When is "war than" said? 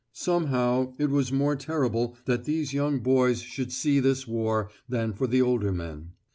4.27-5.13